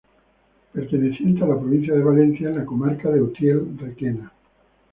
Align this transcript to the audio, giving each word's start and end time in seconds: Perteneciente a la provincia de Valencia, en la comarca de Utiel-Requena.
Perteneciente 0.73 1.43
a 1.43 1.47
la 1.47 1.59
provincia 1.59 1.93
de 1.93 2.01
Valencia, 2.03 2.49
en 2.49 2.55
la 2.57 2.65
comarca 2.65 3.07
de 3.11 3.21
Utiel-Requena. 3.21 4.31